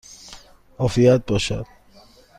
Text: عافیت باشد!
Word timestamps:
عافیت 0.79 1.23
باشد! 1.27 1.65